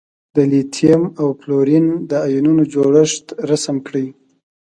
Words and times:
د 0.35 0.37
لیتیم 0.51 1.01
او 1.19 1.27
فلورین 1.39 1.87
د 2.09 2.11
ایونونو 2.27 2.63
جوړښت 2.73 3.25
رسم 3.49 3.75
کړئ. 3.87 4.07